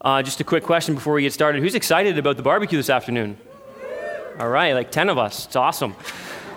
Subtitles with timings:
[0.00, 1.62] Uh, just a quick question before we get started.
[1.62, 3.38] Who's excited about the barbecue this afternoon?
[4.38, 5.46] All right, like 10 of us.
[5.46, 5.94] It's awesome.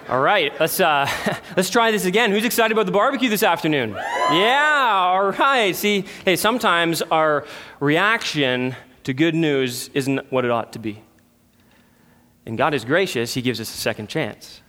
[0.10, 1.10] All right, let's, uh,
[1.58, 2.32] let's try this again.
[2.32, 3.92] Who's excited about the barbecue this afternoon?
[3.92, 5.76] Yeah, all right.
[5.76, 7.46] See, hey, sometimes our
[7.80, 11.02] reaction to good news isn't what it ought to be.
[12.46, 14.62] And God is gracious, He gives us a second chance.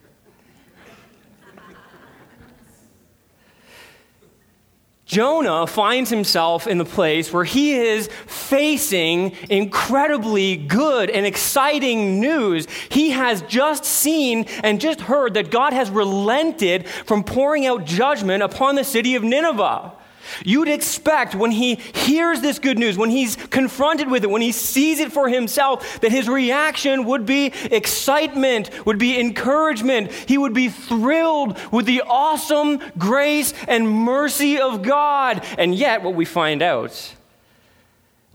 [5.11, 12.69] Jonah finds himself in the place where he is facing incredibly good and exciting news.
[12.91, 18.45] He has just seen and just heard that God has relented from pouring out judgment
[18.45, 19.95] upon the city of Nineveh.
[20.45, 24.53] You'd expect when he hears this good news, when he's confronted with it, when he
[24.53, 30.13] sees it for himself, that his reaction would be excitement, would be encouragement.
[30.13, 35.45] He would be thrilled with the awesome grace and mercy of God.
[35.59, 37.15] And yet, what we find out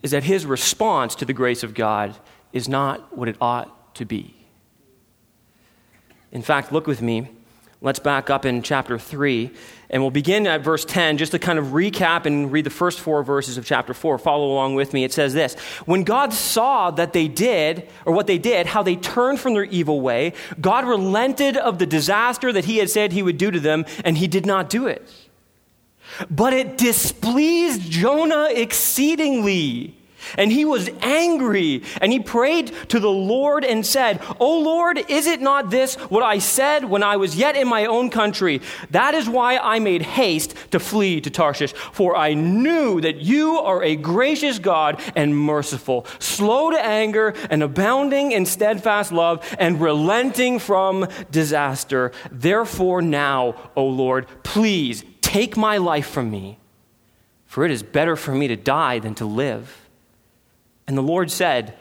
[0.02, 2.16] is that his response to the grace of God
[2.54, 4.36] is not what it ought to be.
[6.32, 7.30] In fact, look with me
[7.86, 9.52] Let's back up in chapter 3,
[9.90, 13.00] and we'll begin at verse 10 just to kind of recap and read the first
[13.00, 14.18] four verses of chapter 4.
[14.18, 15.04] Follow along with me.
[15.04, 15.56] It says this
[15.86, 19.64] When God saw that they did, or what they did, how they turned from their
[19.66, 23.60] evil way, God relented of the disaster that he had said he would do to
[23.60, 25.12] them, and he did not do it.
[26.30, 29.98] But it displeased Jonah exceedingly
[30.38, 35.28] and he was angry, and he prayed to the Lord and said, O Lord, is
[35.28, 38.62] it not this what I said when I was yet in my own country?
[38.92, 43.60] That is why I made haste to flee to Tarshish, for I knew that you
[43.60, 49.82] are a gracious God and merciful, slow to anger and abounding in steadfast love and
[49.82, 52.12] relenting from disaster.
[52.32, 56.60] Therefore, now, O Lord, please take my life from me,
[57.46, 59.85] for it is better for me to die than to live.
[60.88, 61.78] And the Lord said,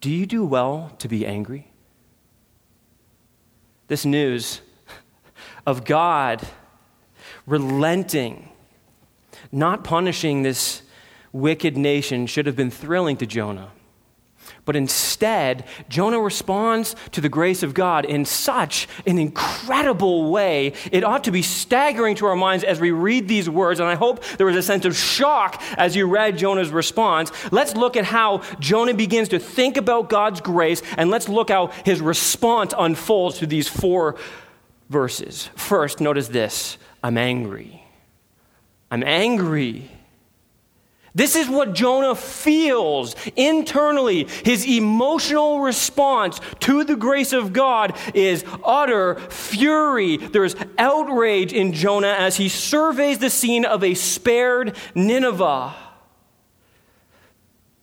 [0.00, 1.70] Do you do well to be angry?
[3.88, 4.60] This news
[5.66, 6.46] of God
[7.46, 8.48] relenting,
[9.50, 10.82] not punishing this
[11.32, 13.70] wicked nation, should have been thrilling to Jonah.
[14.64, 20.74] But instead, Jonah responds to the grace of God in such an incredible way.
[20.92, 23.80] It ought to be staggering to our minds as we read these words.
[23.80, 27.32] And I hope there was a sense of shock as you read Jonah's response.
[27.50, 31.68] Let's look at how Jonah begins to think about God's grace, and let's look how
[31.84, 34.16] his response unfolds to these four
[34.88, 35.48] verses.
[35.56, 37.84] First, notice this I'm angry.
[38.92, 39.90] I'm angry.
[41.14, 44.28] This is what Jonah feels internally.
[44.44, 50.16] His emotional response to the grace of God is utter fury.
[50.16, 55.74] There's outrage in Jonah as he surveys the scene of a spared Nineveh.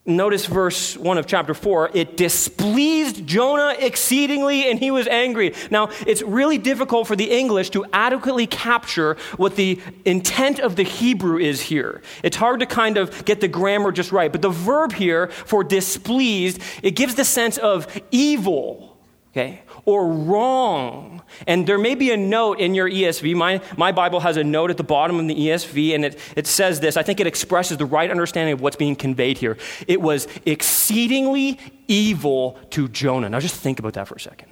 [0.10, 1.92] Notice verse 1 of chapter 4.
[1.94, 5.54] It displeased Jonah exceedingly, and he was angry.
[5.70, 10.84] Now, it's really difficult for the English to adequately capture what the intent of the
[10.84, 12.02] Hebrew is here.
[12.24, 14.32] It's hard to kind of get the grammar just right.
[14.32, 18.98] But the verb here for displeased, it gives the sense of evil,
[19.32, 23.36] okay, or wrong and there may be a note in your ESV.
[23.36, 26.48] My, my Bible has a note at the bottom of the ESV, and it, it
[26.48, 26.98] says this.
[26.98, 29.58] I think it expresses the right understanding of what's being conveyed here.
[29.88, 33.30] It was exceedingly evil to Jonah.
[33.30, 34.50] Now just think about that for a second.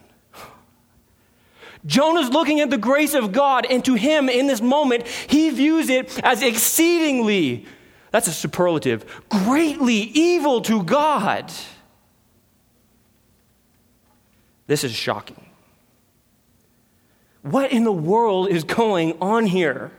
[1.86, 5.90] Jonah's looking at the grace of God, and to him in this moment, he views
[5.90, 7.66] it as exceedingly,
[8.12, 11.52] that's a superlative, greatly evil to God.
[14.68, 15.44] This is shocking.
[17.42, 19.92] What in the world is going on here?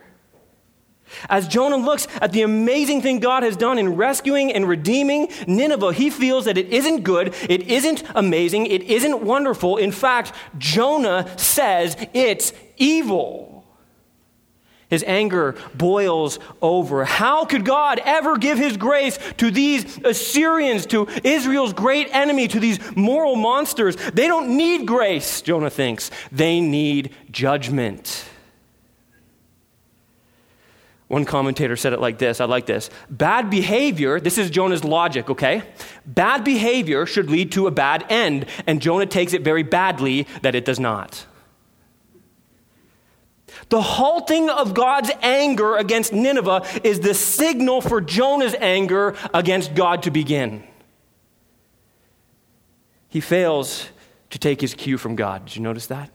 [1.30, 5.92] As Jonah looks at the amazing thing God has done in rescuing and redeeming Nineveh,
[5.92, 9.78] he feels that it isn't good, it isn't amazing, it isn't wonderful.
[9.78, 13.57] In fact, Jonah says it's evil.
[14.88, 17.04] His anger boils over.
[17.04, 22.58] How could God ever give his grace to these Assyrians, to Israel's great enemy, to
[22.58, 23.96] these moral monsters?
[23.96, 26.10] They don't need grace, Jonah thinks.
[26.32, 28.24] They need judgment.
[31.08, 32.88] One commentator said it like this I like this.
[33.10, 35.62] Bad behavior, this is Jonah's logic, okay?
[36.06, 40.54] Bad behavior should lead to a bad end, and Jonah takes it very badly that
[40.54, 41.26] it does not.
[43.68, 50.02] The halting of God's anger against Nineveh is the signal for Jonah's anger against God
[50.04, 50.62] to begin.
[53.08, 53.88] He fails
[54.30, 55.46] to take his cue from God.
[55.46, 56.10] Did you notice that?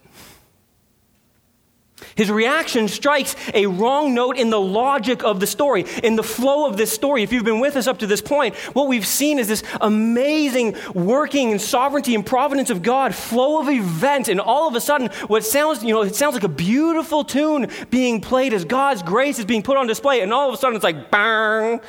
[2.16, 6.66] His reaction strikes a wrong note in the logic of the story, in the flow
[6.66, 7.22] of this story.
[7.22, 10.76] If you've been with us up to this point, what we've seen is this amazing
[10.94, 15.08] working and sovereignty and providence of God, flow of events, and all of a sudden,
[15.26, 19.38] what sounds, you know, it sounds like a beautiful tune being played as God's grace
[19.38, 21.80] is being put on display, and all of a sudden it's like bang.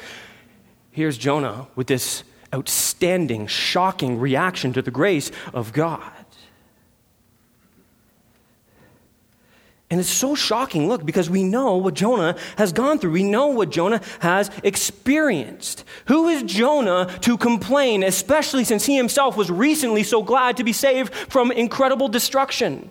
[0.92, 2.24] Here's Jonah with this
[2.54, 6.12] outstanding, shocking reaction to the grace of God.
[9.96, 13.12] And it's so shocking, look, because we know what Jonah has gone through.
[13.12, 15.86] We know what Jonah has experienced.
[16.08, 20.74] Who is Jonah to complain, especially since he himself was recently so glad to be
[20.74, 22.90] saved from incredible destruction?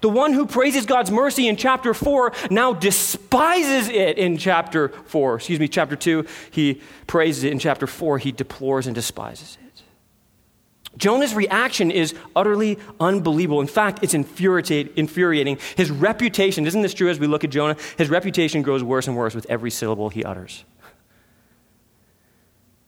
[0.00, 5.36] The one who praises God's mercy in chapter 4 now despises it in chapter 4.
[5.36, 7.52] Excuse me, chapter 2, he praises it.
[7.52, 9.67] In chapter 4, he deplores and despises it.
[10.98, 13.62] Jonah's reaction is utterly unbelievable.
[13.62, 15.58] In fact, it's infuriating.
[15.76, 17.76] His reputation, isn't this true as we look at Jonah?
[17.96, 20.64] His reputation grows worse and worse with every syllable he utters.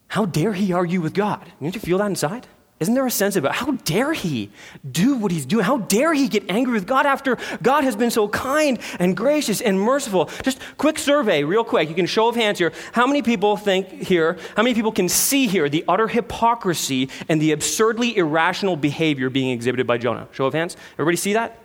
[0.08, 1.52] How dare he argue with God?
[1.62, 2.48] Don't you feel that inside?
[2.80, 4.50] Isn't there a sense of how dare he
[4.90, 5.66] do what he's doing?
[5.66, 9.60] How dare he get angry with God after God has been so kind and gracious
[9.60, 10.30] and merciful?
[10.42, 11.90] Just quick survey, real quick.
[11.90, 12.72] You can show of hands here.
[12.92, 17.40] How many people think here, how many people can see here the utter hypocrisy and
[17.40, 20.26] the absurdly irrational behavior being exhibited by Jonah?
[20.32, 20.74] Show of hands.
[20.94, 21.58] Everybody see that?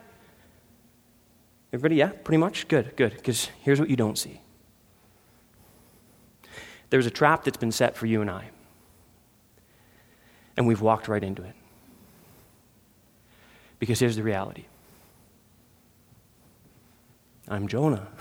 [1.71, 2.67] Everybody, yeah, pretty much?
[2.67, 3.13] Good, good.
[3.13, 4.41] Because here's what you don't see
[6.89, 8.50] there's a trap that's been set for you and I
[10.57, 11.54] and we've walked right into it.
[13.80, 14.66] Because here's the reality
[17.48, 18.07] I'm Jonah.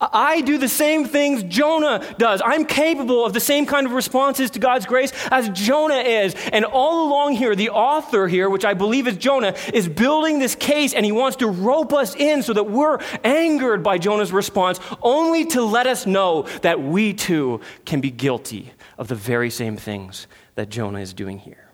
[0.00, 2.40] I do the same things Jonah does.
[2.42, 6.34] I'm capable of the same kind of responses to God's grace as Jonah is.
[6.52, 10.54] And all along here, the author here, which I believe is Jonah, is building this
[10.54, 14.80] case and he wants to rope us in so that we're angered by Jonah's response,
[15.02, 19.76] only to let us know that we too can be guilty of the very same
[19.78, 20.26] things
[20.56, 21.66] that Jonah is doing here.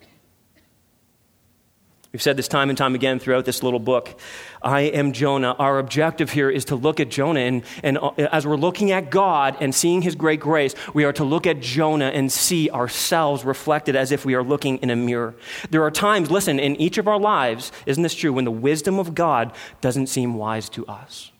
[2.12, 4.18] We've said this time and time again throughout this little book.
[4.62, 5.54] I am Jonah.
[5.58, 9.10] Our objective here is to look at Jonah, and, and uh, as we're looking at
[9.10, 13.44] God and seeing his great grace, we are to look at Jonah and see ourselves
[13.44, 15.34] reflected as if we are looking in a mirror.
[15.70, 18.98] There are times, listen, in each of our lives, isn't this true, when the wisdom
[18.98, 21.32] of God doesn't seem wise to us?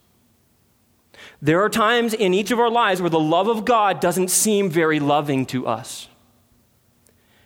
[1.42, 4.70] There are times in each of our lives where the love of God doesn't seem
[4.70, 6.08] very loving to us.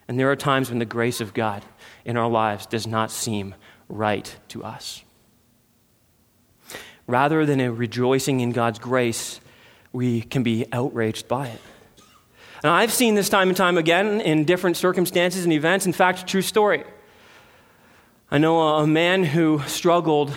[0.08, 1.64] And there are times when the grace of God
[2.04, 3.54] in our lives does not seem
[3.88, 5.04] right to us.
[7.06, 9.40] Rather than a rejoicing in God's grace,
[9.92, 11.60] we can be outraged by it.
[12.62, 15.86] And I've seen this time and time again in different circumstances and events.
[15.86, 16.84] In fact, true story.
[18.30, 20.36] I know a man who struggled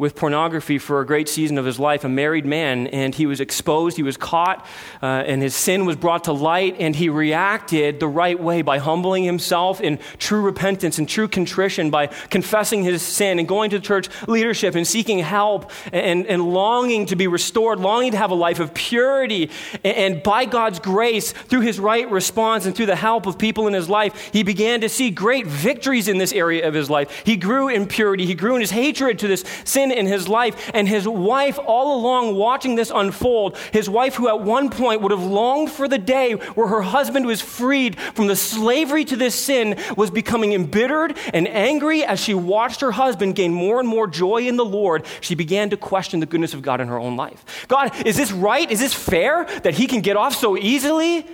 [0.00, 3.38] with pornography for a great season of his life, a married man, and he was
[3.38, 4.64] exposed, he was caught,
[5.02, 8.78] uh, and his sin was brought to light, and he reacted the right way by
[8.78, 13.78] humbling himself in true repentance and true contrition, by confessing his sin and going to
[13.78, 18.34] church leadership and seeking help and, and longing to be restored, longing to have a
[18.34, 19.50] life of purity.
[19.84, 23.66] And, and by God's grace, through his right response and through the help of people
[23.66, 27.22] in his life, he began to see great victories in this area of his life.
[27.26, 30.70] He grew in purity, he grew in his hatred to this sin in his life.
[30.74, 35.12] And his wife, all along watching this unfold, his wife, who at one point would
[35.12, 39.34] have longed for the day where her husband was freed from the slavery to this
[39.34, 44.06] sin, was becoming embittered and angry as she watched her husband gain more and more
[44.06, 45.06] joy in the Lord.
[45.20, 47.66] She began to question the goodness of God in her own life.
[47.68, 48.70] God, is this right?
[48.70, 51.26] Is this fair that he can get off so easily?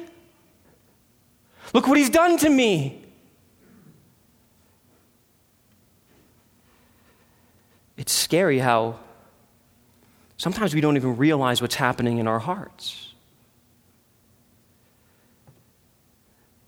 [1.73, 3.03] Look what he's done to me.
[7.97, 8.99] it's scary how
[10.37, 13.15] sometimes we don't even realize what's happening in our hearts.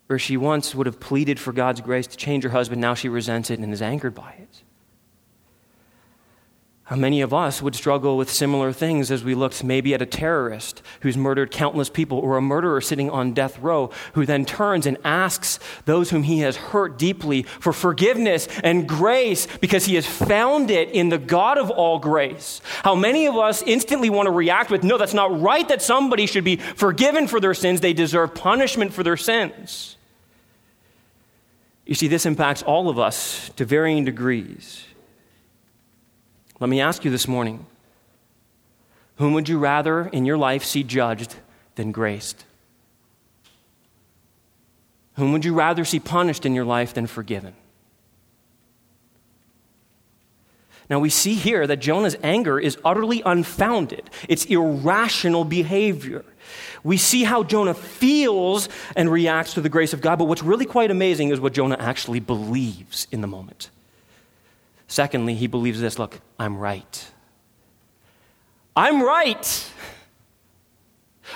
[0.07, 3.09] Where she once would have pleaded for God's grace to change her husband, now she
[3.09, 4.63] resents it and is angered by it.
[6.89, 10.07] How many of us would struggle with similar things as we looked maybe at a
[10.07, 14.87] terrorist who's murdered countless people, or a murderer sitting on death row who then turns
[14.87, 20.07] and asks those whom he has hurt deeply for forgiveness and grace because he has
[20.07, 22.63] found it in the God of all grace?
[22.83, 26.25] How many of us instantly want to react with, no, that's not right that somebody
[26.25, 29.99] should be forgiven for their sins, they deserve punishment for their sins.
[31.85, 34.87] You see, this impacts all of us to varying degrees.
[36.61, 37.67] Let me ask you this morning
[39.17, 41.35] whom would you rather in your life see judged
[41.75, 42.45] than graced?
[45.15, 47.55] Whom would you rather see punished in your life than forgiven?
[50.89, 56.25] Now we see here that Jonah's anger is utterly unfounded, it's irrational behavior.
[56.83, 60.65] We see how Jonah feels and reacts to the grace of God, but what's really
[60.65, 63.71] quite amazing is what Jonah actually believes in the moment.
[64.89, 67.13] Secondly, he believes this look, I'm right.
[68.75, 69.71] I'm right.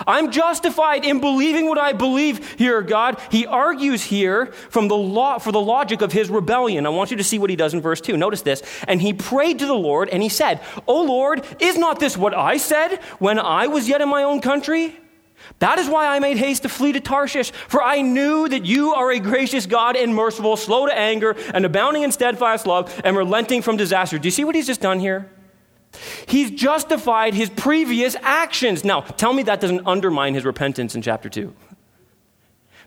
[0.07, 3.21] I'm justified in believing what I believe here, God.
[3.31, 6.87] He argues here from the law for the logic of his rebellion.
[6.87, 8.17] I want you to see what he does in verse 2.
[8.17, 8.63] Notice this.
[8.89, 12.35] And he prayed to the Lord and he said, "O Lord, is not this what
[12.35, 14.97] I said when I was yet in my own country?
[15.59, 18.95] That is why I made haste to flee to Tarshish, for I knew that you
[18.95, 23.17] are a gracious God and merciful, slow to anger, and abounding in steadfast love, and
[23.17, 24.19] relenting from disaster.
[24.19, 25.31] Do you see what he's just done here?
[26.27, 28.85] He's justified his previous actions.
[28.85, 31.55] Now, tell me that doesn't undermine his repentance in chapter 2.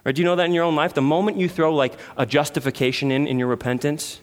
[0.04, 0.16] Right?
[0.16, 0.94] Do you know that in your own life?
[0.94, 4.22] The moment you throw like a justification in in your repentance,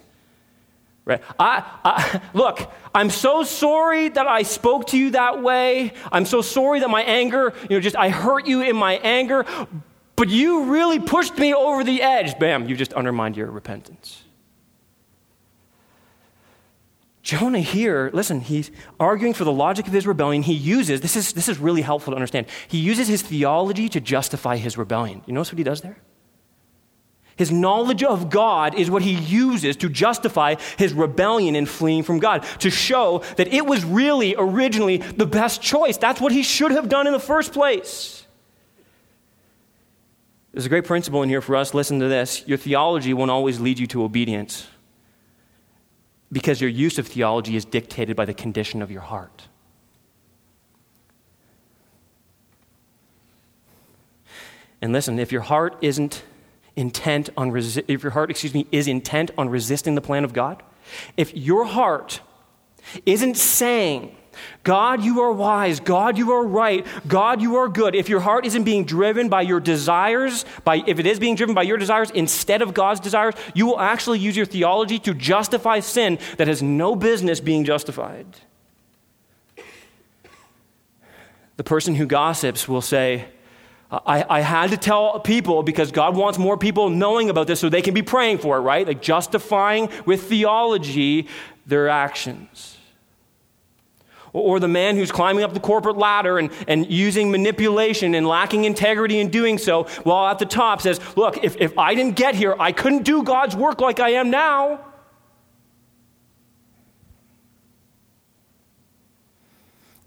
[1.04, 1.20] Right?
[1.38, 5.94] I, I, look, I'm so sorry that I spoke to you that way.
[6.12, 9.44] I'm so sorry that my anger, you know, just I hurt you in my anger,
[10.14, 12.38] but you really pushed me over the edge.
[12.38, 14.22] Bam, you just undermined your repentance.
[17.22, 20.42] Jonah here, listen, he's arguing for the logic of his rebellion.
[20.42, 24.00] He uses, this is, this is really helpful to understand, he uses his theology to
[24.00, 25.22] justify his rebellion.
[25.26, 25.98] You notice what he does there?
[27.42, 32.20] His knowledge of God is what he uses to justify his rebellion and fleeing from
[32.20, 35.96] God, to show that it was really originally the best choice.
[35.96, 38.24] That's what he should have done in the first place.
[40.52, 41.74] There's a great principle in here for us.
[41.74, 42.46] Listen to this.
[42.46, 44.68] Your theology won't always lead you to obedience
[46.30, 49.48] because your use of theology is dictated by the condition of your heart.
[54.80, 56.22] And listen, if your heart isn't
[56.76, 60.32] intent on resi- if your heart, excuse me, is intent on resisting the plan of
[60.32, 60.62] God,
[61.16, 62.20] if your heart
[63.06, 64.16] isn't saying,
[64.62, 65.80] God, you are wise.
[65.80, 66.86] God, you are right.
[67.06, 67.94] God, you are good.
[67.94, 71.54] If your heart isn't being driven by your desires, by, if it is being driven
[71.54, 75.80] by your desires instead of God's desires, you will actually use your theology to justify
[75.80, 78.26] sin that has no business being justified.
[81.56, 83.26] The person who gossips will say,
[83.92, 87.68] I, I, had to tell people because God wants more people knowing about this so
[87.68, 88.86] they can be praying for it, right?
[88.86, 91.28] Like justifying with theology
[91.66, 92.78] their actions.
[94.32, 98.26] Or, or the man who's climbing up the corporate ladder and, and using manipulation and
[98.26, 102.16] lacking integrity in doing so, while at the top says, Look, if, if I didn't
[102.16, 104.86] get here, I couldn't do God's work like I am now.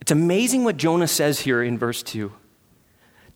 [0.01, 2.31] It's amazing what Jonah says here in verse 2.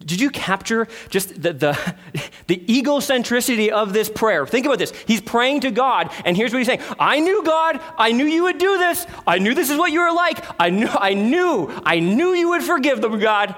[0.06, 1.96] Did you capture just the, the,
[2.48, 4.48] the, egocentricity of this prayer?
[4.48, 4.94] Think about this.
[5.06, 8.44] He's praying to God, and here's what he's saying I knew God, I knew you
[8.44, 11.70] would do this, I knew this is what you were like, I knew, I knew,
[11.84, 13.56] I knew you would forgive them, God.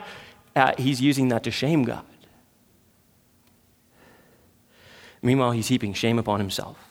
[0.55, 2.03] Uh, he's using that to shame God.
[5.21, 6.90] Meanwhile, he's heaping shame upon himself.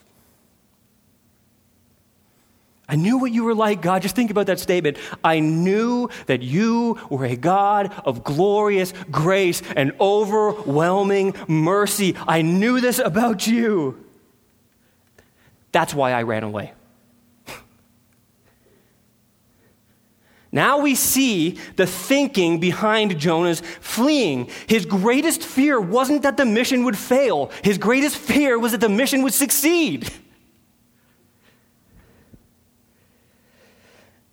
[2.91, 4.03] I knew what you were like, God.
[4.03, 4.99] Just think about that statement.
[5.23, 12.17] I knew that you were a God of glorious grace and overwhelming mercy.
[12.27, 14.05] I knew this about you.
[15.71, 16.73] That's why I ran away.
[20.53, 24.51] Now we see the thinking behind Jonah's fleeing.
[24.67, 28.89] His greatest fear wasn't that the mission would fail, his greatest fear was that the
[28.89, 30.13] mission would succeed.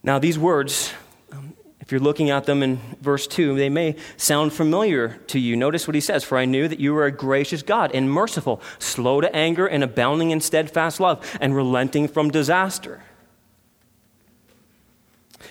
[0.07, 0.93] Now, these words,
[1.33, 5.57] um, if you're looking at them in verse 2, they may sound familiar to you.
[5.57, 8.61] Notice what he says For I knew that you were a gracious God and merciful,
[8.79, 13.01] slow to anger and abounding in steadfast love, and relenting from disaster.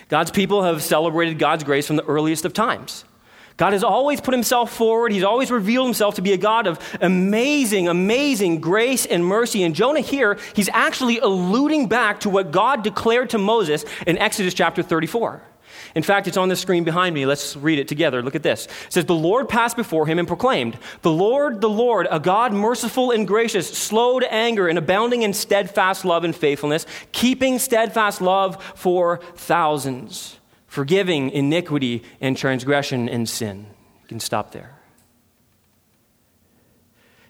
[0.09, 3.05] God's people have celebrated God's grace from the earliest of times.
[3.57, 5.11] God has always put himself forward.
[5.11, 9.63] He's always revealed himself to be a God of amazing, amazing grace and mercy.
[9.63, 14.53] And Jonah here, he's actually alluding back to what God declared to Moses in Exodus
[14.53, 15.41] chapter 34.
[15.95, 17.25] In fact, it's on the screen behind me.
[17.25, 18.21] Let's read it together.
[18.21, 18.67] Look at this.
[18.85, 22.53] It says, The Lord passed before him and proclaimed, The Lord, the Lord, a God
[22.53, 28.21] merciful and gracious, slow to anger, and abounding in steadfast love and faithfulness, keeping steadfast
[28.21, 30.36] love for thousands
[30.77, 33.65] forgiving iniquity and transgression and sin.
[34.03, 34.76] You can stop there.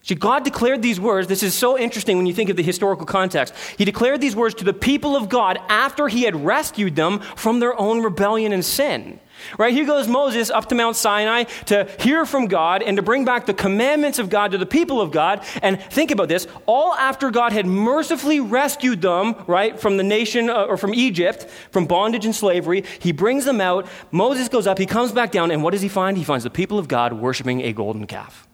[0.07, 1.27] See, God declared these words.
[1.27, 3.53] This is so interesting when you think of the historical context.
[3.77, 7.59] He declared these words to the people of God after he had rescued them from
[7.59, 9.19] their own rebellion and sin.
[9.59, 9.73] Right?
[9.73, 13.47] Here goes Moses up to Mount Sinai to hear from God and to bring back
[13.47, 15.43] the commandments of God to the people of God.
[15.61, 20.49] And think about this all after God had mercifully rescued them, right, from the nation
[20.49, 22.85] uh, or from Egypt, from bondage and slavery.
[22.99, 23.87] He brings them out.
[24.11, 26.17] Moses goes up, he comes back down, and what does he find?
[26.17, 28.46] He finds the people of God worshiping a golden calf.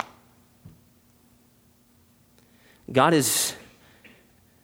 [2.92, 3.56] God is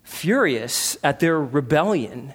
[0.04, 2.34] furious at their rebellion.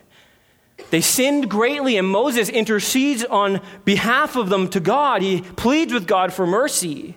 [0.91, 5.23] They sinned greatly, and Moses intercedes on behalf of them to God.
[5.23, 7.17] He pleads with God for mercy.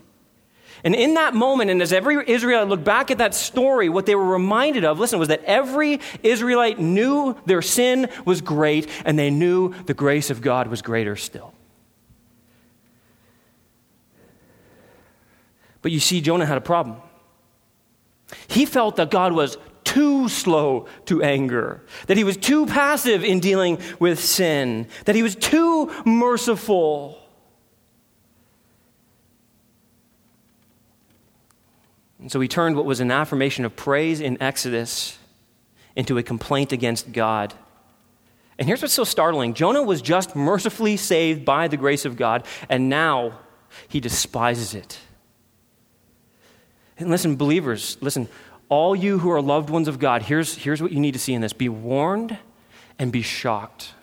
[0.83, 4.15] And in that moment, and as every Israelite looked back at that story, what they
[4.15, 9.29] were reminded of, listen, was that every Israelite knew their sin was great, and they
[9.29, 11.53] knew the grace of God was greater still.
[15.81, 16.97] But you see, Jonah had a problem.
[18.47, 23.39] He felt that God was too slow to anger, that he was too passive in
[23.39, 27.17] dealing with sin, that he was too merciful.
[32.19, 35.17] And so he turned what was an affirmation of praise in Exodus
[35.95, 37.53] into a complaint against God.
[38.59, 42.45] And here's what's so startling Jonah was just mercifully saved by the grace of God,
[42.69, 43.39] and now
[43.87, 44.99] he despises it.
[46.97, 48.27] And listen, believers, listen,
[48.69, 51.33] all you who are loved ones of God, here's, here's what you need to see
[51.33, 52.37] in this be warned
[52.99, 53.93] and be shocked.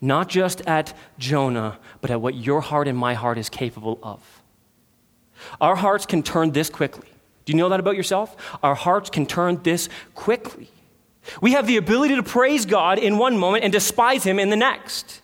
[0.00, 4.42] Not just at Jonah, but at what your heart and my heart is capable of.
[5.60, 7.08] Our hearts can turn this quickly.
[7.44, 8.36] Do you know that about yourself?
[8.62, 10.68] Our hearts can turn this quickly.
[11.40, 14.56] We have the ability to praise God in one moment and despise Him in the
[14.56, 15.21] next.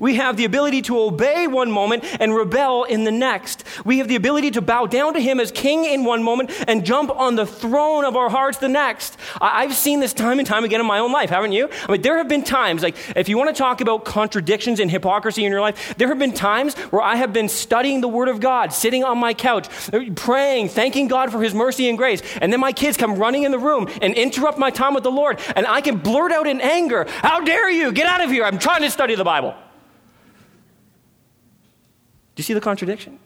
[0.00, 3.64] We have the ability to obey one moment and rebel in the next.
[3.84, 6.84] We have the ability to bow down to Him as King in one moment and
[6.84, 9.16] jump on the throne of our hearts the next.
[9.40, 11.68] I've seen this time and time again in my own life, haven't you?
[11.88, 14.90] I mean, there have been times, like, if you want to talk about contradictions and
[14.90, 18.28] hypocrisy in your life, there have been times where I have been studying the Word
[18.28, 19.68] of God, sitting on my couch,
[20.16, 23.52] praying, thanking God for His mercy and grace, and then my kids come running in
[23.52, 26.60] the room and interrupt my time with the Lord, and I can blurt out in
[26.60, 27.92] anger, How dare you?
[27.92, 28.44] Get out of here.
[28.44, 29.54] I'm trying to study the Bible.
[32.36, 33.18] Do you see the contradiction?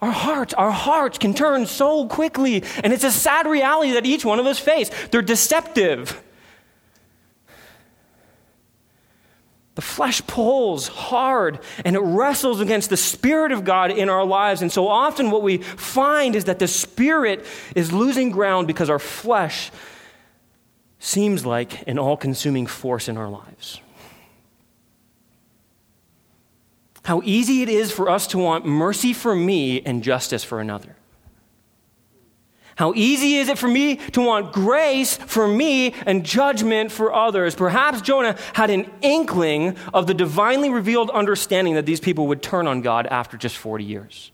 [0.00, 4.24] Our hearts, our hearts can turn so quickly, and it's a sad reality that each
[4.24, 4.90] one of us face.
[5.10, 6.22] They're deceptive.
[9.74, 14.62] The flesh pulls hard and it wrestles against the Spirit of God in our lives.
[14.62, 18.98] And so often, what we find is that the Spirit is losing ground because our
[18.98, 19.70] flesh
[20.98, 23.80] seems like an all consuming force in our lives.
[27.10, 30.94] How easy it is for us to want mercy for me and justice for another.
[32.76, 37.56] How easy is it for me to want grace for me and judgment for others?
[37.56, 42.68] Perhaps Jonah had an inkling of the divinely revealed understanding that these people would turn
[42.68, 44.30] on God after just 40 years.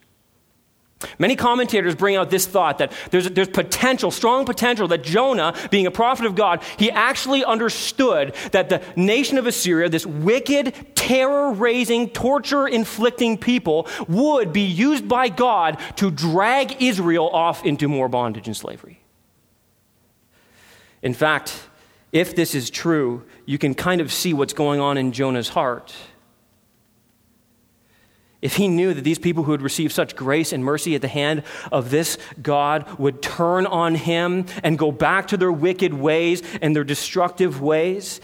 [1.19, 5.87] Many commentators bring out this thought that there's, there's potential, strong potential, that Jonah, being
[5.87, 11.53] a prophet of God, he actually understood that the nation of Assyria, this wicked, terror
[11.53, 18.09] raising, torture inflicting people, would be used by God to drag Israel off into more
[18.09, 19.01] bondage and slavery.
[21.03, 21.69] In fact,
[22.13, 25.95] if this is true, you can kind of see what's going on in Jonah's heart
[28.43, 31.09] if he knew that these people who had received such grace and mercy at the
[31.09, 36.43] hand of this God would turn on him and go back to their wicked ways
[36.61, 38.21] and their destructive ways,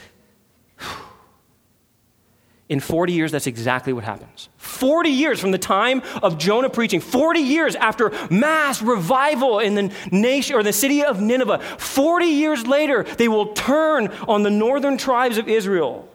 [2.68, 4.48] in 40 years, that's exactly what happens.
[4.56, 9.92] 40 years from the time of Jonah preaching, 40 years after mass revival in the
[10.10, 14.96] nation or the city of Nineveh, 40 years later, they will turn on the northern
[14.96, 16.08] tribes of Israel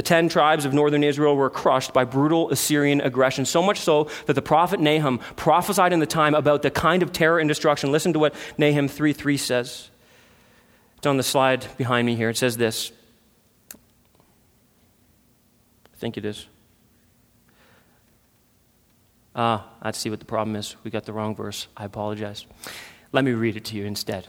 [0.00, 4.08] the ten tribes of northern Israel were crushed by brutal Assyrian aggression, so much so
[4.24, 7.92] that the prophet Nahum prophesied in the time about the kind of terror and destruction.
[7.92, 9.90] Listen to what Nahum 3 3 says.
[10.96, 12.30] It's on the slide behind me here.
[12.30, 12.92] It says this.
[13.74, 13.76] I
[15.98, 16.46] think it is.
[19.36, 20.76] Ah, I see what the problem is.
[20.82, 21.66] We got the wrong verse.
[21.76, 22.46] I apologize.
[23.12, 24.28] Let me read it to you instead.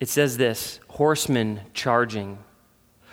[0.00, 2.38] It says this Horsemen charging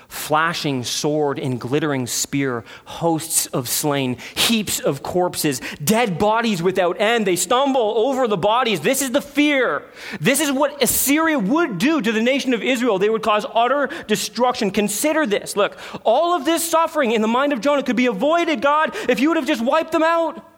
[0.09, 7.25] flashing sword and glittering spear, hosts of slain, heaps of corpses, dead bodies without end.
[7.25, 8.81] They stumble over the bodies.
[8.81, 9.83] This is the fear.
[10.19, 12.99] This is what Assyria would do to the nation of Israel.
[12.99, 14.71] They would cause utter destruction.
[14.71, 15.55] Consider this.
[15.55, 19.19] Look, all of this suffering in the mind of Jonah could be avoided, God, if
[19.19, 20.48] you would have just wiped them out.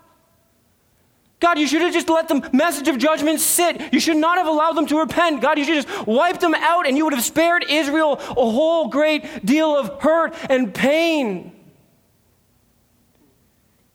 [1.41, 3.91] God, you should have just let the message of judgment sit.
[3.91, 5.41] You should not have allowed them to repent.
[5.41, 8.89] God, you should just wipe them out and you would have spared Israel a whole
[8.89, 11.51] great deal of hurt and pain.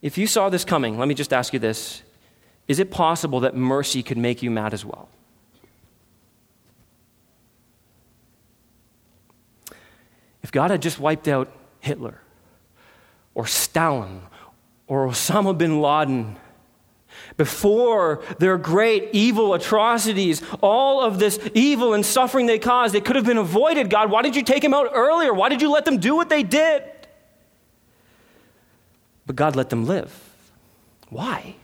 [0.01, 2.03] If you saw this coming, let me just ask you this
[2.67, 5.07] Is it possible that mercy could make you mad as well?
[10.43, 12.19] If God had just wiped out Hitler
[13.33, 14.21] or Stalin
[14.85, 16.37] or Osama bin Laden,
[17.37, 23.15] before their great evil atrocities, all of this evil and suffering they caused, it could
[23.15, 23.89] have been avoided.
[23.89, 25.33] God, why did you take them out earlier?
[25.33, 26.83] Why did you let them do what they did?
[29.25, 30.23] But God let them live.
[31.09, 31.55] Why?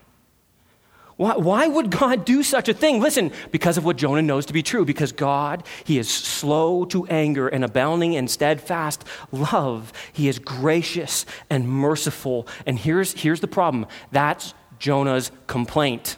[1.15, 2.99] Why, why would God do such a thing?
[2.99, 4.83] Listen, because of what Jonah knows to be true.
[4.83, 9.93] Because God, He is slow to anger and abounding in steadfast love.
[10.11, 12.47] He is gracious and merciful.
[12.65, 14.53] And here's, here's the problem that's
[14.83, 16.17] Jonah's complaint.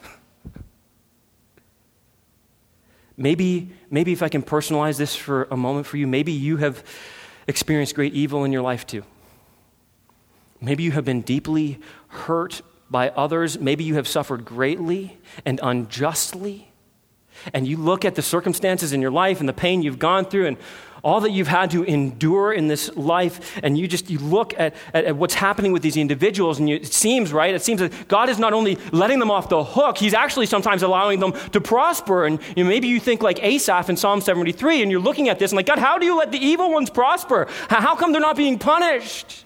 [3.16, 6.82] Maybe, maybe if I can personalize this for a moment for you, maybe you have
[7.46, 9.04] experienced great evil in your life too.
[10.60, 13.56] Maybe you have been deeply hurt by others.
[13.56, 16.72] Maybe you have suffered greatly and unjustly.
[17.52, 20.46] And you look at the circumstances in your life and the pain you've gone through,
[20.46, 20.56] and
[21.06, 24.74] all that you've had to endure in this life, and you just you look at,
[24.92, 27.54] at, at what's happening with these individuals, and you, it seems, right?
[27.54, 30.82] It seems that God is not only letting them off the hook, He's actually sometimes
[30.82, 32.26] allowing them to prosper.
[32.26, 35.38] And you know, maybe you think like Asaph in Psalm 73, and you're looking at
[35.38, 37.46] this and like, God, how do you let the evil ones prosper?
[37.68, 39.45] How come they're not being punished?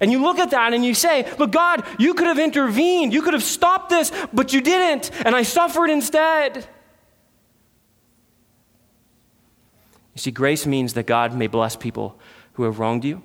[0.00, 3.12] And you look at that and you say, Look, God, you could have intervened.
[3.12, 5.10] You could have stopped this, but you didn't.
[5.24, 6.66] And I suffered instead.
[10.14, 12.18] You see, grace means that God may bless people
[12.54, 13.22] who have wronged you.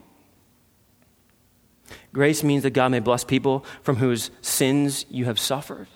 [2.13, 5.87] Grace means that God may bless people from whose sins you have suffered.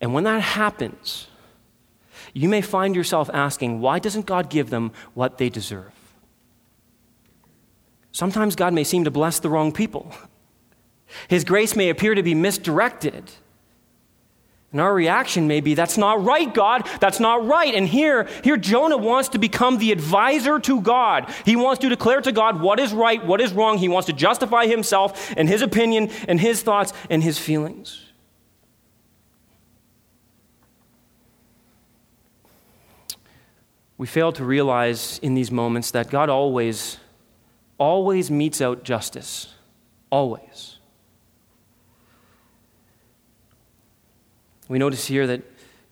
[0.00, 1.28] And when that happens,
[2.32, 5.93] you may find yourself asking, why doesn't God give them what they deserve?
[8.14, 10.12] Sometimes God may seem to bless the wrong people.
[11.26, 13.28] His grace may appear to be misdirected.
[14.70, 16.88] And our reaction may be, that's not right, God.
[17.00, 17.74] That's not right.
[17.74, 21.28] And here, here Jonah wants to become the advisor to God.
[21.44, 23.78] He wants to declare to God what is right, what is wrong.
[23.78, 28.00] He wants to justify himself and his opinion and his thoughts and his feelings.
[33.98, 36.98] We fail to realize in these moments that God always,
[37.78, 39.54] always metes out justice.
[40.10, 40.78] Always.
[44.68, 45.42] We notice here that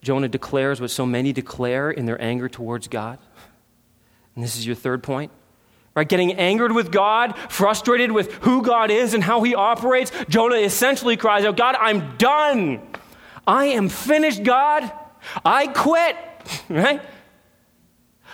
[0.02, 3.18] Jonah declares what so many declare in their anger towards God.
[4.34, 5.30] And this is your third point.
[5.94, 6.08] Right?
[6.08, 11.18] Getting angered with God, frustrated with who God is and how he operates, Jonah essentially
[11.18, 12.80] cries out, God, I'm done.
[13.46, 14.90] I am finished, God.
[15.44, 16.16] I quit.
[16.68, 17.00] Right?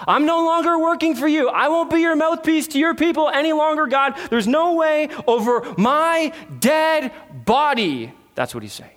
[0.06, 1.48] I'm no longer working for you.
[1.48, 4.16] I won't be your mouthpiece to your people any longer, God.
[4.30, 7.12] There's no way over my dead
[7.44, 8.12] body.
[8.34, 8.92] That's what he's saying.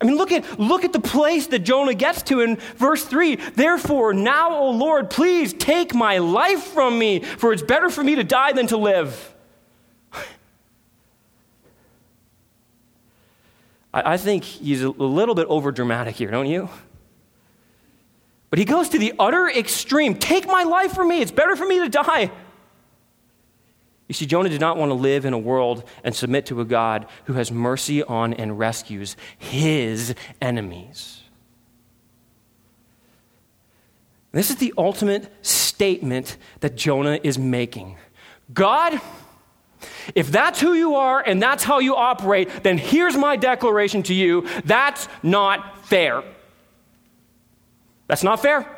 [0.00, 3.36] I mean, look at, look at the place that Jonah gets to in verse 3.
[3.36, 8.16] Therefore, now, O Lord, please take my life from me, for it's better for me
[8.16, 9.34] to die than to live.
[13.94, 16.68] I, I think he's a little bit over dramatic here, don't you?
[18.50, 20.14] But he goes to the utter extreme.
[20.14, 21.20] Take my life from me.
[21.20, 22.30] It's better for me to die.
[24.08, 26.64] You see, Jonah did not want to live in a world and submit to a
[26.64, 31.22] God who has mercy on and rescues his enemies.
[34.30, 37.96] This is the ultimate statement that Jonah is making.
[38.52, 39.00] God,
[40.14, 44.14] if that's who you are and that's how you operate, then here's my declaration to
[44.14, 46.22] you that's not fair.
[48.06, 48.70] That's not fair.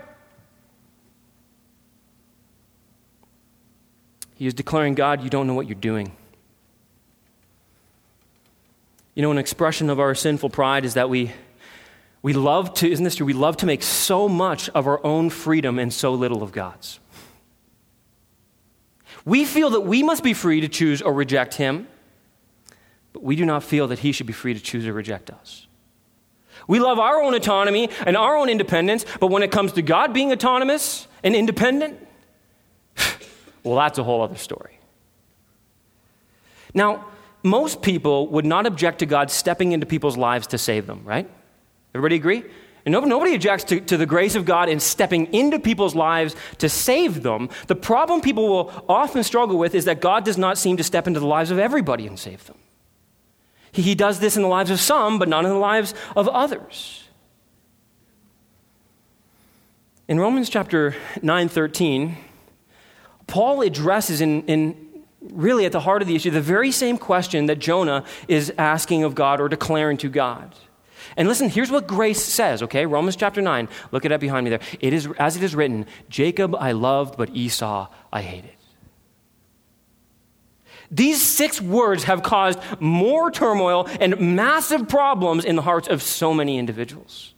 [4.34, 6.12] He is declaring, God, you don't know what you're doing.
[9.14, 11.32] You know, an expression of our sinful pride is that we,
[12.22, 13.26] we love to, isn't this true?
[13.26, 17.00] We love to make so much of our own freedom and so little of God's.
[19.24, 21.88] We feel that we must be free to choose or reject Him,
[23.12, 25.67] but we do not feel that He should be free to choose or reject us.
[26.68, 30.12] We love our own autonomy and our own independence, but when it comes to God
[30.12, 32.06] being autonomous and independent,
[33.64, 34.78] well, that's a whole other story.
[36.74, 37.06] Now,
[37.42, 41.28] most people would not object to God stepping into people's lives to save them, right?
[41.94, 42.44] Everybody agree?
[42.84, 46.68] And nobody objects to, to the grace of God in stepping into people's lives to
[46.68, 47.48] save them.
[47.66, 51.06] The problem people will often struggle with is that God does not seem to step
[51.06, 52.56] into the lives of everybody and save them.
[53.72, 57.04] He, does this in the lives of some, but not in the lives of others.
[60.08, 62.16] In Romans chapter 9 13,
[63.26, 64.88] Paul addresses in, in
[65.20, 69.04] really at the heart of the issue the very same question that Jonah is asking
[69.04, 70.54] of God or declaring to God.
[71.16, 72.86] And listen, here's what grace says, okay?
[72.86, 73.68] Romans chapter 9.
[73.92, 74.60] Look at it behind me there.
[74.80, 78.57] It is as it is written, Jacob I loved, but Esau I hated.
[80.90, 86.32] These six words have caused more turmoil and massive problems in the hearts of so
[86.32, 87.34] many individuals.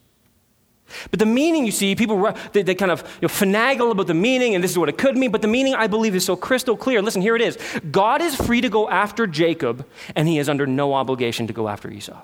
[1.10, 4.14] But the meaning, you see, people they, they kind of you know, finagle about the
[4.14, 5.30] meaning, and this is what it could mean.
[5.30, 7.00] But the meaning, I believe, is so crystal clear.
[7.02, 7.58] Listen, here it is
[7.90, 9.86] God is free to go after Jacob,
[10.16, 12.20] and he is under no obligation to go after Esau.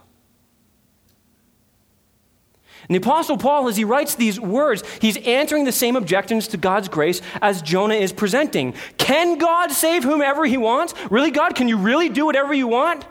[2.89, 6.57] And the Apostle Paul, as he writes these words, he's answering the same objections to
[6.57, 8.75] God's grace as Jonah is presenting.
[8.97, 10.95] Can God save whomever he wants?
[11.11, 13.05] Really, God, can you really do whatever you want?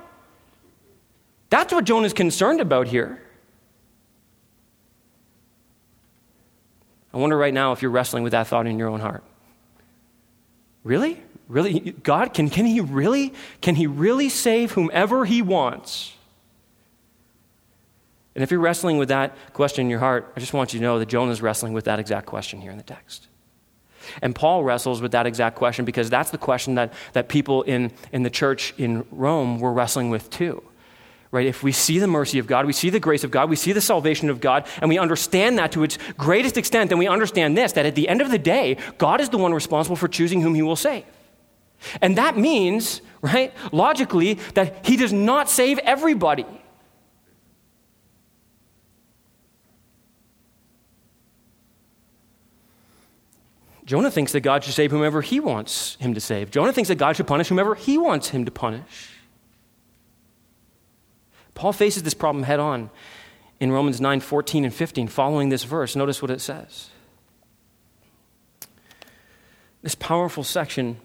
[1.49, 3.21] That's what Jonah is concerned about here.
[7.13, 9.23] I wonder right now if you're wrestling with that thought in your own heart.
[10.83, 11.21] Really?
[11.47, 11.91] Really?
[12.03, 13.33] God, can, can he really?
[13.61, 16.14] Can he really save whomever he wants?
[18.35, 20.83] And if you're wrestling with that question in your heart, I just want you to
[20.83, 23.27] know that Jonah is wrestling with that exact question here in the text.
[24.21, 27.91] And Paul wrestles with that exact question because that's the question that, that people in,
[28.11, 30.63] in the church in Rome were wrestling with too.
[31.31, 31.47] Right?
[31.47, 33.73] If we see the mercy of God, we see the grace of God, we see
[33.73, 37.57] the salvation of God, and we understand that to its greatest extent, then we understand
[37.57, 40.41] this that at the end of the day, God is the one responsible for choosing
[40.41, 41.03] whom he will save.
[42.01, 46.45] And that means, right, logically, that he does not save everybody.
[53.85, 56.49] Jonah thinks that God should save whomever he wants him to save.
[56.49, 59.11] Jonah thinks that God should punish whomever he wants him to punish.
[61.53, 62.89] Paul faces this problem head on
[63.59, 65.95] in Romans 9 14 and 15, following this verse.
[65.95, 66.89] Notice what it says.
[69.81, 70.97] This powerful section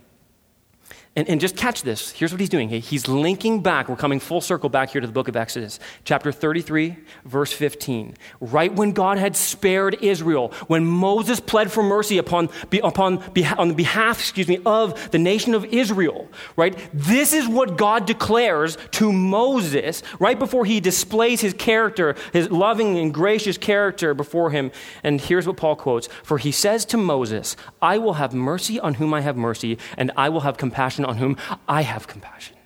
[1.16, 2.12] and, and just catch this.
[2.12, 2.68] Here's what he's doing.
[2.68, 3.88] He's linking back.
[3.88, 8.14] We're coming full circle back here to the book of Exodus, chapter 33, verse 15.
[8.40, 12.48] Right when God had spared Israel, when Moses pled for mercy upon,
[12.84, 13.18] upon,
[13.58, 16.78] on the behalf, excuse me, of the nation of Israel, right?
[16.94, 22.96] This is what God declares to Moses right before he displays his character, his loving
[22.98, 24.70] and gracious character before him.
[25.02, 28.94] And here's what Paul quotes For he says to Moses, I will have mercy on
[28.94, 31.36] whom I have mercy, and I will have compassion on whom
[31.68, 32.56] I have compassion.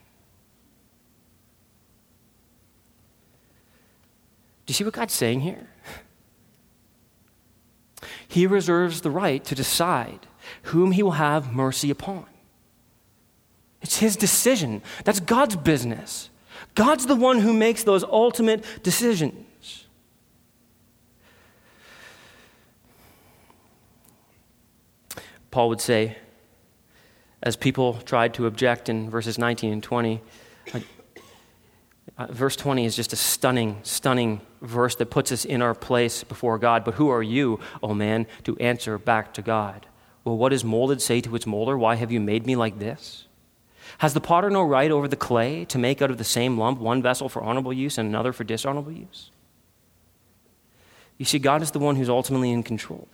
[4.66, 5.68] Do you see what God's saying here?
[8.28, 10.26] He reserves the right to decide
[10.64, 12.26] whom he will have mercy upon.
[13.80, 14.83] It's his decision.
[15.04, 16.28] That's God's business.
[16.74, 19.87] God's the one who makes those ultimate decisions.
[25.50, 26.18] Paul would say,
[27.44, 30.20] as people tried to object in verses 19 and 20.
[32.16, 36.24] Uh, verse 20 is just a stunning, stunning verse that puts us in our place
[36.24, 36.85] before God.
[36.85, 39.87] But who are you, O oh man, to answer back to God?
[40.24, 41.76] Well, what does molded say to its molder?
[41.76, 43.26] Why have you made me like this?
[43.98, 46.78] Has the potter no right over the clay to make out of the same lump
[46.78, 49.30] one vessel for honorable use and another for dishonorable use?
[51.18, 53.07] You see, God is the one who's ultimately in control.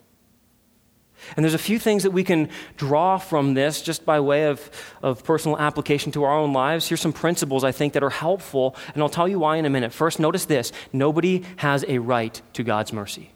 [1.37, 4.71] And there's a few things that we can draw from this just by way of,
[5.03, 6.89] of personal application to our own lives.
[6.89, 9.71] Here's some principles I think that are helpful, and I'll tell you why in a
[9.71, 9.93] minute.
[9.93, 13.31] First, notice this nobody has a right to God's mercy.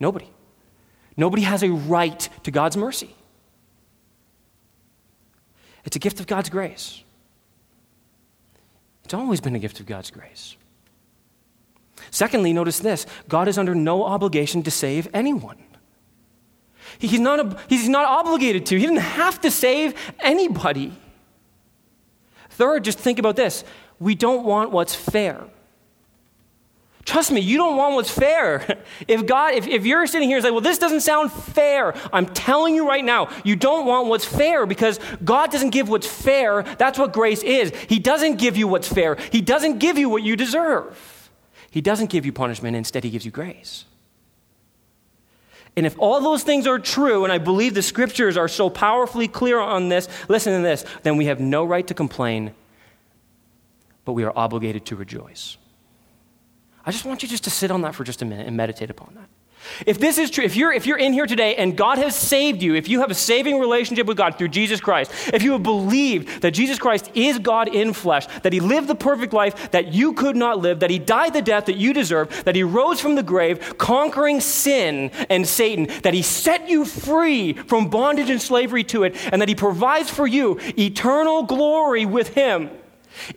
[0.00, 0.30] Nobody.
[1.16, 3.14] Nobody has a right to God's mercy.
[5.84, 7.02] It's a gift of God's grace.
[9.04, 10.56] It's always been a gift of God's grace.
[12.10, 15.56] Secondly, notice this God is under no obligation to save anyone.
[16.98, 18.76] He's not, he's not obligated to.
[18.76, 20.92] He didn't have to save anybody.
[22.50, 23.64] Third, just think about this
[24.00, 25.44] we don't want what's fair.
[27.04, 28.84] Trust me, you don't want what's fair.
[29.08, 32.26] If God, if, if you're sitting here and say, well, this doesn't sound fair, I'm
[32.26, 36.62] telling you right now, you don't want what's fair because God doesn't give what's fair.
[36.62, 37.72] That's what grace is.
[37.88, 39.16] He doesn't give you what's fair.
[39.32, 41.30] He doesn't give you what you deserve.
[41.70, 43.86] He doesn't give you punishment, instead, He gives you grace.
[45.78, 49.28] And if all those things are true, and I believe the scriptures are so powerfully
[49.28, 52.52] clear on this, listen to this, then we have no right to complain,
[54.04, 55.56] but we are obligated to rejoice.
[56.84, 58.90] I just want you just to sit on that for just a minute and meditate
[58.90, 59.28] upon that.
[59.86, 62.62] If this is true, if you're, if you're in here today and God has saved
[62.62, 65.62] you, if you have a saving relationship with God through Jesus Christ, if you have
[65.62, 69.92] believed that Jesus Christ is God in flesh, that he lived the perfect life that
[69.92, 73.00] you could not live, that he died the death that you deserve, that he rose
[73.00, 78.40] from the grave, conquering sin and Satan, that he set you free from bondage and
[78.40, 82.70] slavery to it, and that he provides for you eternal glory with him.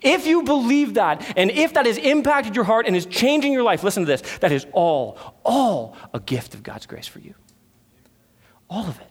[0.01, 3.63] If you believe that, and if that has impacted your heart and is changing your
[3.63, 7.35] life, listen to this that is all, all a gift of God's grace for you.
[8.69, 9.07] All of it.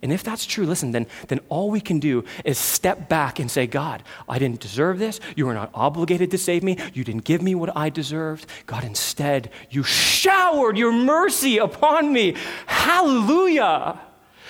[0.00, 3.50] And if that's true, listen, then, then all we can do is step back and
[3.50, 5.20] say, God, I didn't deserve this.
[5.36, 6.78] You were not obligated to save me.
[6.94, 8.46] You didn't give me what I deserved.
[8.66, 12.36] God, instead, you showered your mercy upon me.
[12.66, 14.00] Hallelujah.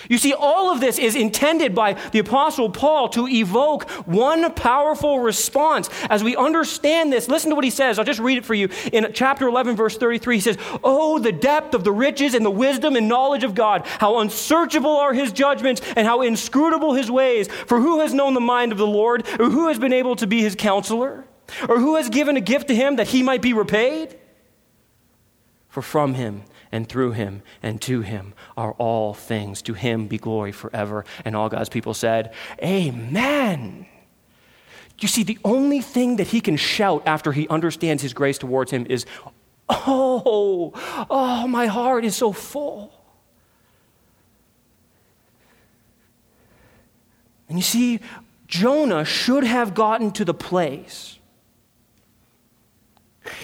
[0.09, 5.21] You see, all of this is intended by the Apostle Paul to evoke one powerful
[5.21, 5.88] response.
[6.11, 7.99] As we understand this, listen to what he says.
[7.99, 8.69] I'll just read it for you.
[8.93, 12.51] In chapter 11, verse 33, he says, Oh, the depth of the riches and the
[12.51, 13.87] wisdom and knowledge of God!
[13.87, 17.49] How unsearchable are his judgments and how inscrutable his ways!
[17.49, 20.27] For who has known the mind of the Lord, or who has been able to
[20.27, 21.25] be his counselor?
[21.69, 24.19] Or who has given a gift to him that he might be repaid?
[25.69, 29.63] For from him and through him and to him are all things.
[29.63, 31.05] To him be glory forever.
[31.25, 32.33] And all God's people said,
[32.63, 33.87] Amen.
[34.99, 38.71] You see, the only thing that he can shout after he understands his grace towards
[38.71, 39.05] him is,
[39.69, 40.73] Oh,
[41.09, 42.93] oh, my heart is so full.
[47.49, 48.01] And you see,
[48.47, 51.12] Jonah should have gotten to the place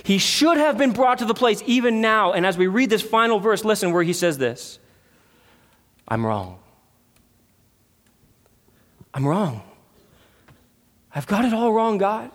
[0.03, 2.33] he should have been brought to the place even now.
[2.33, 4.79] And as we read this final verse, listen where he says this
[6.07, 6.59] I'm wrong.
[9.15, 9.63] I'm wrong.
[11.15, 12.31] I've got it all wrong, God.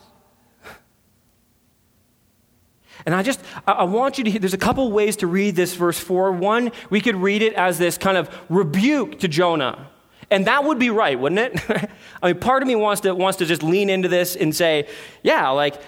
[3.05, 5.73] And I just, I want you to, hear, there's a couple ways to read this
[5.75, 6.31] verse 4.
[6.31, 9.89] One, we could read it as this kind of rebuke to Jonah.
[10.31, 11.89] And that would be right, wouldn't it?
[12.23, 14.87] I mean, part of me wants to, wants to just lean into this and say,
[15.21, 15.81] yeah, like,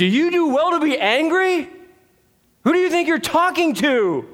[0.00, 1.68] do you do well to be angry?
[2.64, 4.26] Who do you think you're talking to?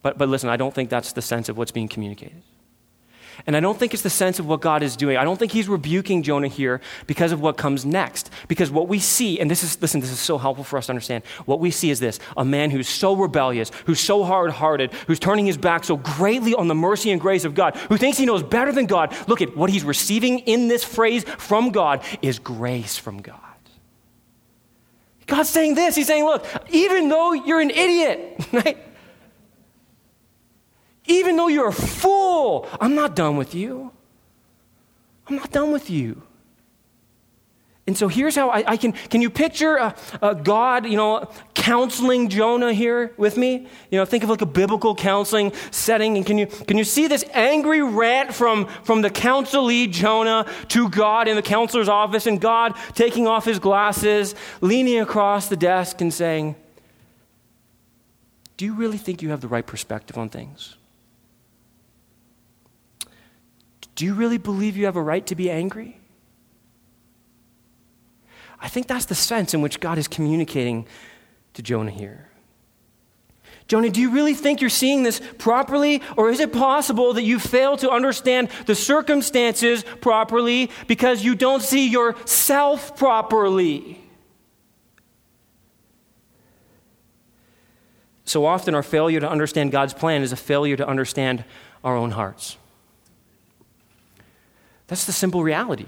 [0.00, 2.42] But, but listen, I don't think that's the sense of what's being communicated.
[3.46, 5.18] And I don't think it's the sense of what God is doing.
[5.18, 8.30] I don't think he's rebuking Jonah here because of what comes next.
[8.48, 10.92] Because what we see, and this is, listen, this is so helpful for us to
[10.92, 11.22] understand.
[11.44, 15.18] What we see is this a man who's so rebellious, who's so hard hearted, who's
[15.18, 18.24] turning his back so greatly on the mercy and grace of God, who thinks he
[18.24, 19.14] knows better than God.
[19.28, 23.40] Look at what he's receiving in this phrase from God is grace from God.
[25.26, 25.96] God's saying this.
[25.96, 28.78] He's saying, look, even though you're an idiot, right?
[31.06, 33.92] Even though you're a fool, I'm not done with you.
[35.26, 36.22] I'm not done with you.
[37.86, 38.92] And so here's how I, I can.
[38.92, 43.68] Can you picture a, a, God, you know, counseling Jonah here with me?
[43.92, 46.16] You know, think of like a biblical counseling setting.
[46.16, 50.88] And can you can you see this angry rant from from the counselee Jonah to
[50.88, 56.00] God in the counselor's office, and God taking off his glasses, leaning across the desk,
[56.00, 56.56] and saying,
[58.56, 60.74] "Do you really think you have the right perspective on things?
[63.94, 66.00] Do you really believe you have a right to be angry?"
[68.60, 70.86] I think that's the sense in which God is communicating
[71.54, 72.28] to Jonah here.
[73.68, 76.00] Jonah, do you really think you're seeing this properly?
[76.16, 81.62] Or is it possible that you fail to understand the circumstances properly because you don't
[81.62, 84.00] see yourself properly?
[88.24, 91.44] So often, our failure to understand God's plan is a failure to understand
[91.82, 92.56] our own hearts.
[94.88, 95.86] That's the simple reality.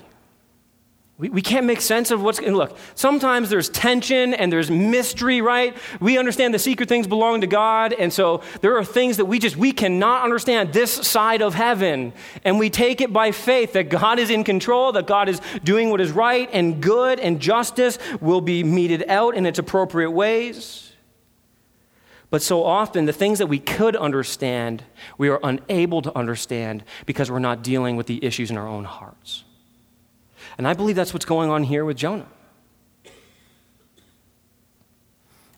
[1.19, 2.39] We, we can't make sense of what's.
[2.39, 2.55] going.
[2.55, 5.77] Look, sometimes there's tension and there's mystery, right?
[6.01, 9.41] We understand the secret things belong to God, and so there are things that we
[9.41, 12.13] just we cannot understand this side of heaven,
[12.45, 15.91] and we take it by faith that God is in control, that God is doing
[15.91, 20.93] what is right and good, and justice will be meted out in its appropriate ways.
[22.31, 24.85] But so often, the things that we could understand,
[25.17, 28.85] we are unable to understand because we're not dealing with the issues in our own
[28.85, 29.45] hearts.
[30.59, 32.27] And I believe that's what's going on here with Jonah.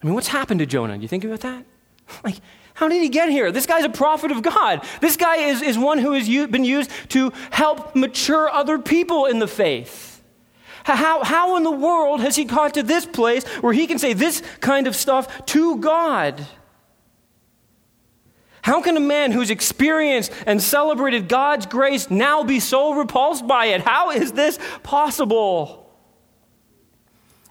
[0.03, 0.97] I mean, what's happened to Jonah?
[0.97, 1.65] Do you think about that?
[2.25, 2.37] Like,
[2.75, 3.53] how did he get here?
[3.53, 4.85] This guy's a prophet of God.
[5.01, 9.39] This guy is, is one who has been used to help mature other people in
[9.39, 10.23] the faith.
[10.85, 14.13] How, how in the world has he got to this place where he can say
[14.13, 16.45] this kind of stuff to God?
[18.63, 23.67] How can a man who's experienced and celebrated God's grace now be so repulsed by
[23.67, 23.81] it?
[23.81, 25.81] How is this possible?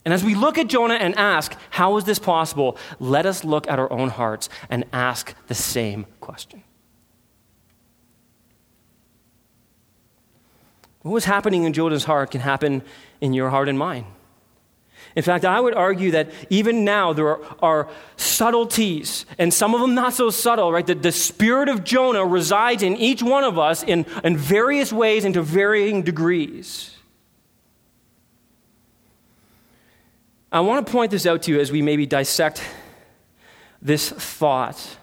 [0.05, 2.77] And as we look at Jonah and ask, How is this possible?
[2.99, 6.63] let us look at our own hearts and ask the same question.
[11.01, 12.83] What was happening in Jonah's heart can happen
[13.21, 14.05] in your heart and mine.
[15.15, 19.81] In fact, I would argue that even now there are, are, subtleties, and some of
[19.81, 20.85] them not so subtle, right?
[20.85, 25.25] That the spirit of Jonah resides in each one of us in, in various ways
[25.25, 26.95] and to varying degrees.
[30.51, 32.63] I want to point this out to you as we maybe dissect
[33.81, 34.97] this thought.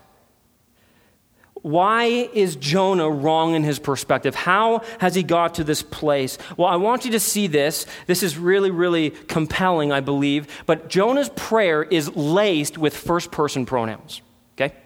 [1.66, 4.36] Why is Jonah wrong in his perspective?
[4.36, 6.38] How has he got to this place?
[6.56, 7.86] Well, I want you to see this.
[8.06, 10.46] This is really, really compelling, I believe.
[10.66, 14.22] But Jonah's prayer is laced with first person pronouns.
[14.54, 14.76] Okay?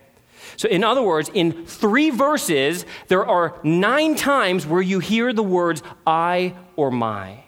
[0.57, 5.43] So, in other words, in three verses, there are nine times where you hear the
[5.43, 7.45] words I or my.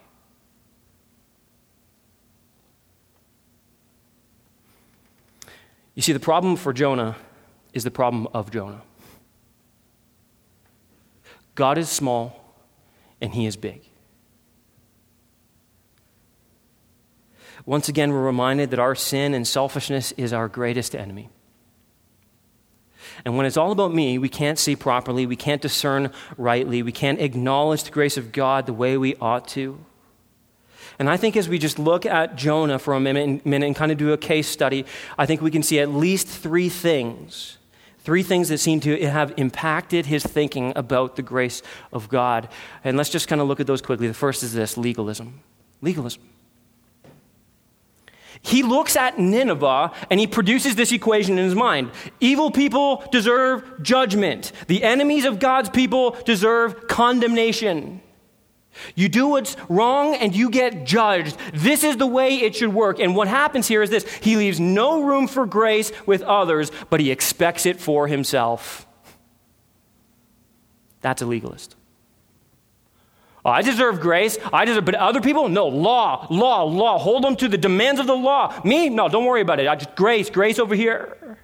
[5.95, 7.17] You see, the problem for Jonah
[7.73, 8.83] is the problem of Jonah.
[11.55, 12.57] God is small
[13.21, 13.83] and he is big.
[17.65, 21.29] Once again, we're reminded that our sin and selfishness is our greatest enemy.
[23.25, 26.93] And when it's all about me, we can't see properly, we can't discern rightly, we
[26.93, 29.79] can't acknowledge the grace of God the way we ought to.
[30.99, 33.99] And I think as we just look at Jonah for a minute, and kind of
[33.99, 34.85] do a case study,
[35.17, 37.59] I think we can see at least three things.
[38.05, 42.49] Three things that seem to have impacted his thinking about the grace of God.
[42.83, 44.09] And let's just kind of look at those quickly.
[44.09, 45.41] The first is this legalism.
[45.81, 46.21] Legalism.
[48.45, 51.93] He looks at Nineveh and he produces this equation in his mind.
[52.19, 54.51] Evil people deserve judgment.
[54.67, 58.01] The enemies of God's people deserve condemnation.
[58.95, 61.37] You do what's wrong and you get judged.
[61.53, 62.99] This is the way it should work.
[62.99, 67.01] And what happens here is this He leaves no room for grace with others, but
[67.01, 68.87] he expects it for himself.
[71.01, 71.77] That's a legalist.
[73.45, 74.39] Oh, I deserve grace.
[74.53, 75.67] I deserve, but other people, no.
[75.67, 76.99] Law, law, law.
[76.99, 78.61] Hold them to the demands of the law.
[78.65, 79.09] Me, no.
[79.09, 79.67] Don't worry about it.
[79.67, 81.39] I just grace, grace over here.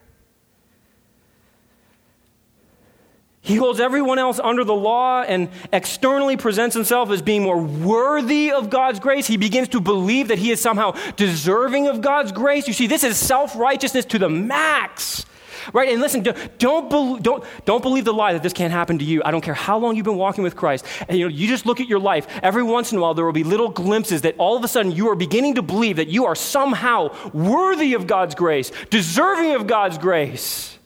[3.40, 8.50] He holds everyone else under the law and externally presents himself as being more worthy
[8.50, 9.26] of God's grace.
[9.26, 12.66] He begins to believe that he is somehow deserving of God's grace.
[12.66, 15.24] You see, this is self righteousness to the max.
[15.72, 15.90] Right?
[15.90, 16.22] And listen,
[16.58, 16.90] don't,
[17.22, 19.22] don't, don't believe the lie that this can't happen to you.
[19.24, 20.86] I don't care how long you've been walking with Christ.
[21.08, 22.26] And, you, know, you just look at your life.
[22.42, 24.92] Every once in a while, there will be little glimpses that all of a sudden
[24.92, 29.66] you are beginning to believe that you are somehow worthy of God's grace, deserving of
[29.66, 30.77] God's grace.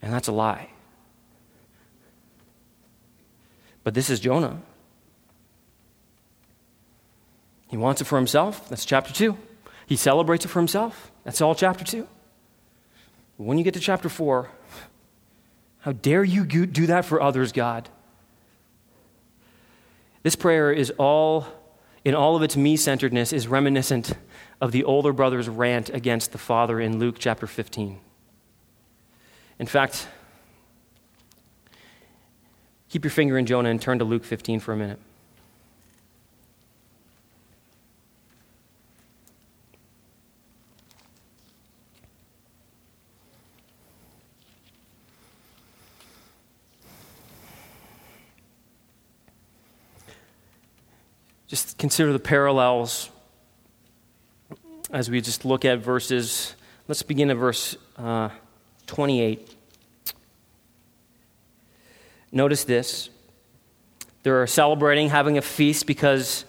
[0.00, 0.70] And that's a lie.
[3.84, 4.60] But this is Jonah.
[7.68, 8.68] He wants it for himself.
[8.68, 9.36] That's chapter 2.
[9.86, 11.10] He celebrates it for himself.
[11.24, 12.06] That's all chapter 2.
[13.38, 14.50] When you get to chapter 4,
[15.80, 17.88] how dare you do that for others, God?
[20.22, 21.46] This prayer is all,
[22.04, 24.12] in all of its me centeredness, is reminiscent
[24.60, 28.00] of the older brother's rant against the father in Luke chapter 15.
[29.58, 30.06] In fact,
[32.88, 35.00] keep your finger in Jonah and turn to Luke 15 for a minute.
[51.48, 53.08] Just consider the parallels
[54.90, 56.54] as we just look at verses.
[56.86, 58.28] Let's begin at verse uh,
[58.88, 59.54] 28.
[62.32, 63.10] Notice this.
[64.24, 66.44] They're celebrating, having a feast because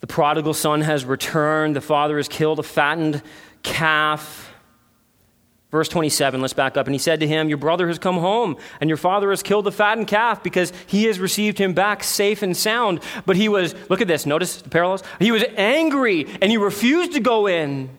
[0.00, 1.76] the prodigal son has returned.
[1.76, 3.22] The father has killed a fattened
[3.62, 4.52] calf.
[5.70, 6.86] Verse 27, let's back up.
[6.86, 9.66] And he said to him, Your brother has come home, and your father has killed
[9.66, 13.00] the fattened calf because he has received him back safe and sound.
[13.26, 15.02] But he was, look at this, notice the parallels.
[15.18, 17.90] He was angry, and he refused to go in.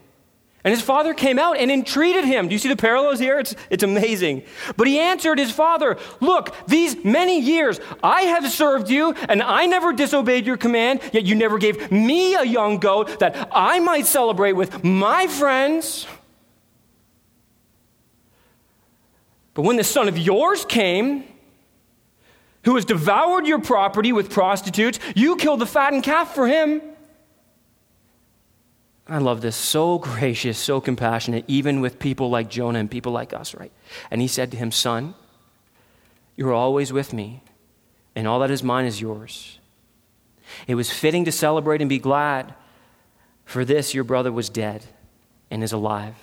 [0.64, 2.49] And his father came out and entreated him.
[2.49, 3.39] Do you see the parallels here?
[3.39, 4.43] It's, it's amazing.
[4.76, 9.68] But he answered his father, Look, these many years I have served you, and I
[9.68, 14.05] never disobeyed your command, yet you never gave me a young goat that I might
[14.05, 16.05] celebrate with my friends.
[19.53, 21.24] But when the son of yours came,
[22.66, 26.82] who has devoured your property with prostitutes, you killed the fattened calf for him.
[29.10, 29.55] I love this.
[29.55, 33.72] So gracious, so compassionate, even with people like Jonah and people like us, right?
[34.12, 35.16] And he said to him, Son,
[36.36, 37.41] you're always with me,
[38.16, 39.57] and all that is mine is yours.
[40.68, 42.53] It was fitting to celebrate and be glad
[43.49, 44.86] For this your brother was dead
[45.49, 46.14] and is alive.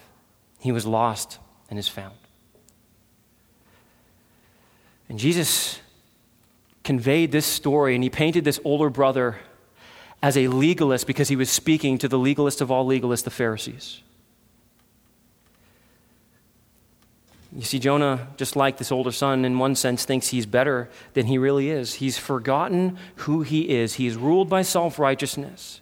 [0.60, 2.14] He was lost and is found.
[5.08, 5.80] And Jesus
[6.84, 9.38] conveyed this story and he painted this older brother
[10.26, 14.02] as a legalist because he was speaking to the legalist of all legalists, the Pharisees.
[17.54, 21.26] You see, Jonah, just like this older son, in one sense, thinks he's better than
[21.26, 21.94] he really is.
[21.94, 23.94] He's forgotten who he is.
[23.94, 25.80] He is ruled by self righteousness.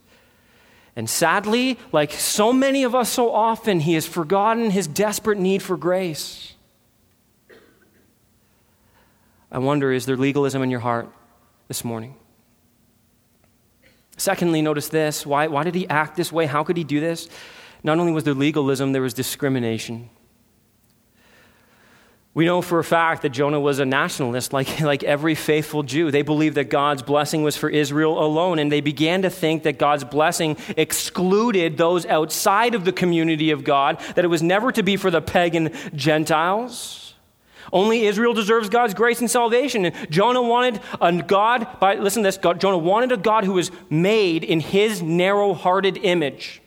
[0.95, 5.63] And sadly, like so many of us so often, he has forgotten his desperate need
[5.63, 6.53] for grace.
[9.51, 11.09] I wonder is there legalism in your heart
[11.67, 12.17] this morning?
[14.17, 15.27] Secondly, notice this.
[15.27, 16.47] Why, why did he act this way?
[16.47, 17.29] How could he do this?
[17.83, 20.11] Not only was there legalism, there was discrimination.
[22.35, 26.11] We know for a fact that Jonah was a nationalist, like, like every faithful Jew.
[26.11, 29.79] They believed that God's blessing was for Israel alone, and they began to think that
[29.79, 34.83] God's blessing excluded those outside of the community of God, that it was never to
[34.83, 37.04] be for the pagan Gentiles.
[37.73, 39.85] Only Israel deserves God's grace and salvation.
[39.85, 43.53] And Jonah wanted a God, by, listen to this, God, Jonah wanted a God who
[43.53, 46.61] was made in his narrow hearted image.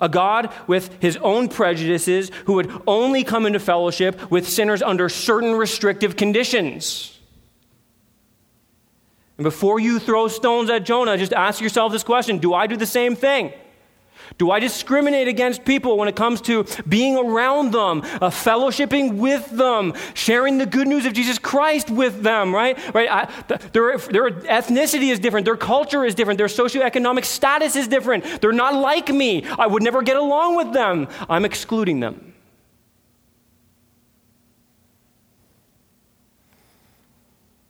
[0.00, 5.08] A God with his own prejudices who would only come into fellowship with sinners under
[5.08, 7.18] certain restrictive conditions.
[9.38, 12.76] And before you throw stones at Jonah, just ask yourself this question Do I do
[12.76, 13.52] the same thing?
[14.36, 19.48] Do I discriminate against people when it comes to being around them, uh, fellowshipping with
[19.50, 22.76] them, sharing the good news of Jesus Christ with them, right?
[22.94, 23.08] Right?
[23.10, 23.24] I,
[23.72, 28.40] their, their ethnicity is different, their culture is different, their socioeconomic status is different.
[28.40, 29.44] They're not like me.
[29.58, 31.08] I would never get along with them.
[31.28, 32.34] I'm excluding them.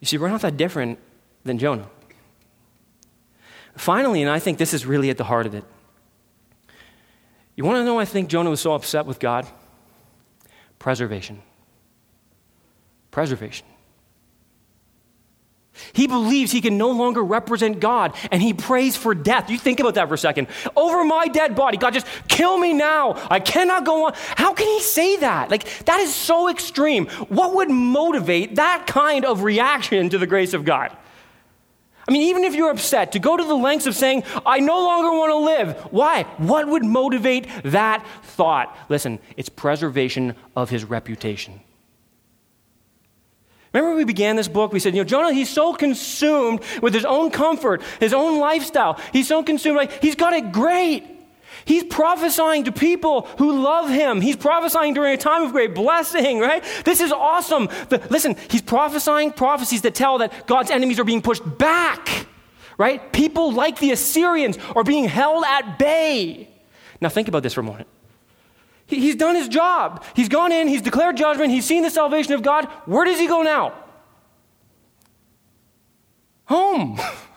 [0.01, 0.99] You see, we're not that different
[1.45, 1.89] than Jonah.
[3.77, 5.65] Finally, and I think this is really at the heart of it.
[7.59, 9.45] You want to know why I think Jonah was so upset with God?
[10.79, 11.43] Preservation.
[13.11, 13.67] Preservation.
[15.93, 19.51] He believes he can no longer represent God and he prays for death.
[19.51, 20.47] You think about that for a second.
[20.77, 23.15] Over my dead body, God, just kill me now.
[23.29, 24.13] I cannot go on.
[24.15, 25.51] How can he say that?
[25.51, 27.07] Like, that is so extreme.
[27.29, 30.97] What would motivate that kind of reaction to the grace of God?
[32.09, 34.83] I mean, even if you're upset, to go to the lengths of saying, I no
[34.83, 35.77] longer want to live.
[35.93, 36.23] Why?
[36.39, 38.75] What would motivate that thought?
[38.89, 41.61] Listen, it's preservation of his reputation.
[43.75, 44.73] Remember we began this book?
[44.73, 48.99] We said, you know, Jonah, he's so consumed with his own comfort, his own lifestyle.
[49.13, 51.05] He's so consumed, like, he's got it great.
[51.69, 54.23] He's prophesying to people who love him.
[54.23, 56.65] He's prophesying during a time of great blessing, right?
[56.87, 57.67] This is awesome.
[57.91, 62.27] The, listen, he's prophesying prophecies that tell that God's enemies are being pushed back,
[62.79, 63.13] right?
[63.13, 66.49] People like the Assyrians are being held at bay.
[67.03, 67.87] Now, think about this for a moment.
[68.87, 70.03] He, he's done his job.
[70.17, 72.65] He's gone in, he's declared judgment, he's seen the salvation of God.
[72.87, 73.75] Where does he go now?
[76.47, 76.99] Home.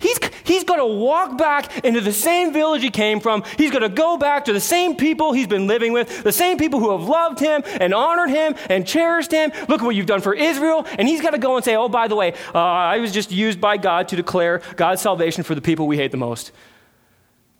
[0.00, 3.42] He's, he's going to walk back into the same village he came from.
[3.56, 6.56] He's going to go back to the same people he's been living with, the same
[6.56, 9.50] people who have loved him and honored him and cherished him.
[9.68, 10.86] Look what you've done for Israel.
[10.98, 13.32] And he's got to go and say, oh, by the way, uh, I was just
[13.32, 16.52] used by God to declare God's salvation for the people we hate the most,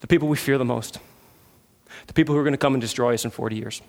[0.00, 0.98] the people we fear the most,
[2.06, 3.82] the people who are going to come and destroy us in 40 years.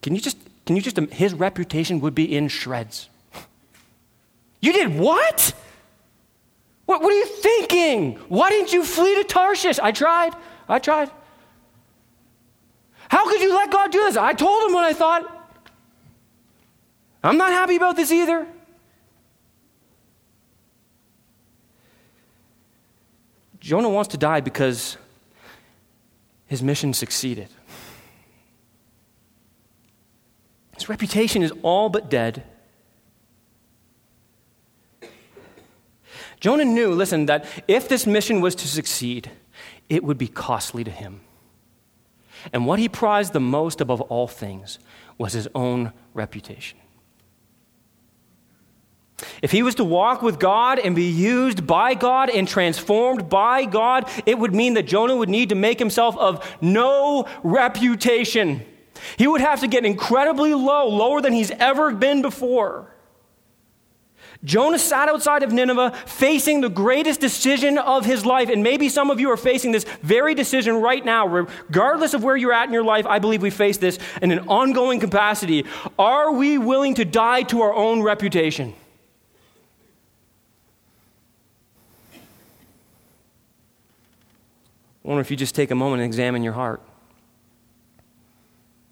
[0.00, 3.08] Can you just, can you just, his reputation would be in shreds.
[4.60, 5.54] You did what?
[6.88, 8.14] What, what are you thinking?
[8.30, 9.78] Why didn't you flee to Tarshish?
[9.78, 10.32] I tried.
[10.70, 11.10] I tried.
[13.10, 14.16] How could you let God do this?
[14.16, 15.52] I told him what I thought.
[17.22, 18.46] I'm not happy about this either.
[23.60, 24.96] Jonah wants to die because
[26.46, 27.48] his mission succeeded.
[30.74, 32.44] His reputation is all but dead.
[36.40, 39.30] Jonah knew, listen, that if this mission was to succeed,
[39.88, 41.20] it would be costly to him.
[42.52, 44.78] And what he prized the most above all things
[45.16, 46.78] was his own reputation.
[49.42, 53.64] If he was to walk with God and be used by God and transformed by
[53.64, 58.64] God, it would mean that Jonah would need to make himself of no reputation.
[59.16, 62.94] He would have to get incredibly low, lower than he's ever been before.
[64.44, 68.48] Jonah sat outside of Nineveh facing the greatest decision of his life.
[68.48, 71.26] And maybe some of you are facing this very decision right now.
[71.26, 74.40] Regardless of where you're at in your life, I believe we face this in an
[74.48, 75.66] ongoing capacity.
[75.98, 78.74] Are we willing to die to our own reputation?
[85.04, 86.82] I wonder if you just take a moment and examine your heart.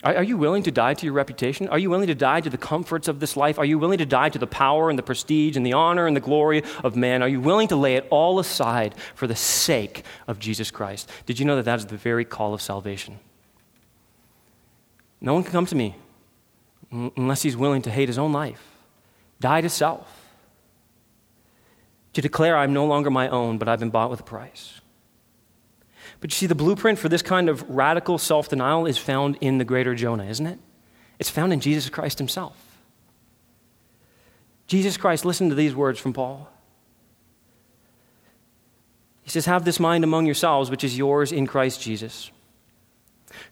[0.06, 1.66] Are, are you willing to die to your reputation?
[1.68, 3.58] Are you willing to die to the comforts of this life?
[3.58, 6.14] Are you willing to die to the power and the prestige and the honor and
[6.14, 7.24] the glory of man?
[7.24, 11.10] Are you willing to lay it all aside for the sake of Jesus Christ?
[11.26, 13.18] Did you know that that is the very call of salvation?
[15.20, 15.96] No one can come to me
[16.92, 18.62] unless he's willing to hate his own life,
[19.40, 20.06] die to self,
[22.12, 24.80] to declare I'm no longer my own, but I've been bought with a price.
[26.20, 29.58] But you see, the blueprint for this kind of radical self denial is found in
[29.58, 30.58] the greater Jonah, isn't it?
[31.18, 32.56] It's found in Jesus Christ himself.
[34.66, 36.48] Jesus Christ, listen to these words from Paul.
[39.22, 42.30] He says, Have this mind among yourselves, which is yours in Christ Jesus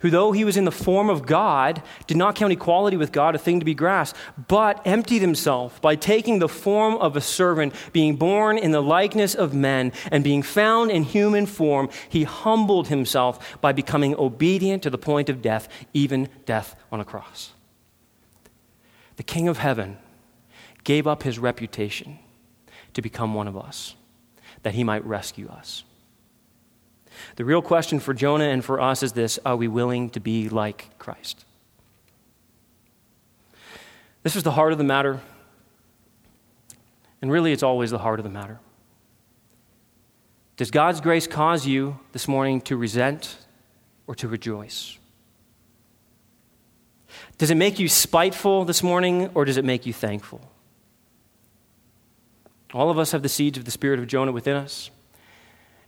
[0.05, 3.34] who, though he was in the form of God, did not count equality with God
[3.34, 7.74] a thing to be grasped, but emptied himself by taking the form of a servant,
[7.94, 12.88] being born in the likeness of men, and being found in human form, he humbled
[12.88, 17.52] himself by becoming obedient to the point of death, even death on a cross.
[19.16, 19.96] The King of heaven
[20.84, 22.18] gave up his reputation
[22.92, 23.94] to become one of us,
[24.64, 25.82] that he might rescue us.
[27.36, 30.48] The real question for Jonah and for us is this are we willing to be
[30.48, 31.44] like Christ?
[34.22, 35.20] This is the heart of the matter.
[37.20, 38.58] And really, it's always the heart of the matter.
[40.56, 43.38] Does God's grace cause you this morning to resent
[44.06, 44.98] or to rejoice?
[47.38, 50.40] Does it make you spiteful this morning or does it make you thankful?
[52.72, 54.90] All of us have the seeds of the spirit of Jonah within us.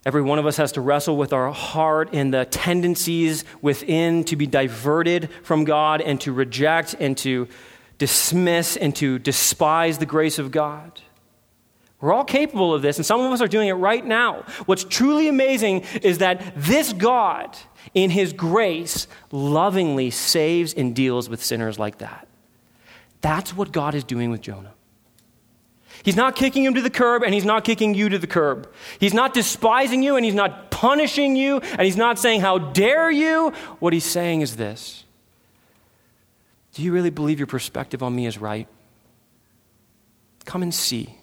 [0.07, 4.37] Every one of us has to wrestle with our heart and the tendencies within to
[4.37, 7.49] be diverted from God and to reject and to
[7.97, 11.01] dismiss and to despise the grace of God.
[11.99, 14.45] We're all capable of this, and some of us are doing it right now.
[14.65, 17.57] What's truly amazing is that this God,
[17.93, 22.29] in His grace, lovingly saves and deals with sinners like that.
[23.19, 24.73] That's what God is doing with Jonah.
[26.03, 28.71] He's not kicking him to the curb and he's not kicking you to the curb.
[28.99, 33.09] He's not despising you and he's not punishing you and he's not saying, How dare
[33.11, 33.51] you?
[33.79, 35.03] What he's saying is this
[36.73, 38.67] Do you really believe your perspective on me is right?
[40.45, 41.17] Come and see.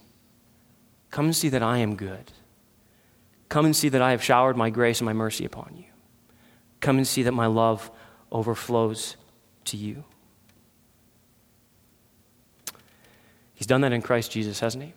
[1.11, 2.33] Come and see that I am good.
[3.49, 5.85] Come and see that I have showered my grace and my mercy upon you.
[6.81, 7.91] Come and see that my love
[8.33, 9.16] overflows
[9.66, 10.05] to you.
[13.55, 14.92] He's done that in Christ Jesus, hasn't he?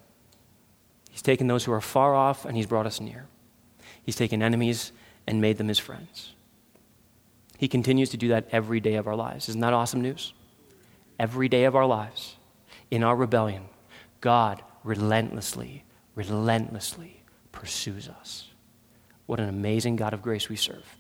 [1.12, 3.28] He's taken those who are far off and he's brought us near.
[4.04, 4.92] He's taken enemies
[5.26, 6.34] and made them his friends.
[7.58, 9.50] He continues to do that every day of our lives.
[9.50, 10.34] Isn't that awesome news?
[11.20, 12.36] Every day of our lives,
[12.92, 13.66] in our rebellion,
[14.22, 15.84] God relentlessly,
[16.16, 18.50] relentlessly pursues us.
[19.26, 20.97] What an amazing God of grace we serve.